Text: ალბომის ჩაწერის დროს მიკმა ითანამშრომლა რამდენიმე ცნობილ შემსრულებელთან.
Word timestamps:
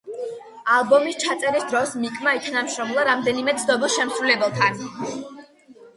ალბომის 0.75 1.17
ჩაწერის 1.23 1.67
დროს 1.73 1.93
მიკმა 2.05 2.33
ითანამშრომლა 2.39 3.07
რამდენიმე 3.11 3.55
ცნობილ 3.65 3.93
შემსრულებელთან. 3.97 4.83